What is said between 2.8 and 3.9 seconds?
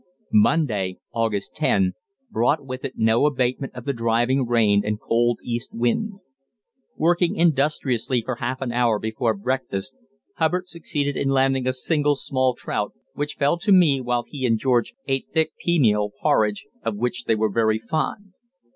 it no abatement of